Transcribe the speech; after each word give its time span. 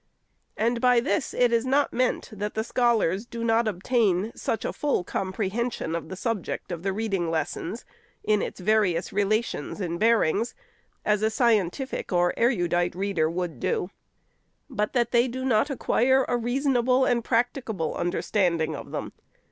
And 0.57 0.81
by 0.81 0.99
this 0.99 1.31
it 1.31 1.53
is 1.53 1.63
not 1.63 1.93
meant 1.93 2.31
that 2.33 2.55
the 2.55 2.63
scholars 2.63 3.27
do 3.27 3.43
not 3.43 3.67
obtain 3.67 4.31
such 4.35 4.65
a 4.65 4.73
full 4.73 5.03
comprehension 5.03 5.93
of 5.93 6.09
the 6.09 6.15
subject 6.15 6.71
of 6.71 6.81
the 6.81 6.91
reading 6.91 7.29
lessons, 7.29 7.85
in 8.23 8.41
its 8.41 8.59
various 8.59 9.13
relations 9.13 9.79
and 9.79 9.99
bearings, 9.99 10.55
as 11.05 11.21
a 11.21 11.29
scientific 11.29 12.11
or 12.11 12.33
erudite 12.35 12.95
reader 12.95 13.29
would 13.29 13.59
do, 13.59 13.91
but 14.71 14.93
that 14.93 15.11
they 15.11 15.27
do 15.27 15.45
not 15.45 15.69
acquire 15.69 16.25
a 16.27 16.35
reason 16.35 16.75
able 16.75 17.05
and 17.05 17.23
practicable 17.23 17.93
understanding 17.93 18.75
of 18.75 18.89
them. 18.89 19.13